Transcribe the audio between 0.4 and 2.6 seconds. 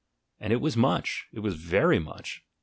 it was much! it was very much!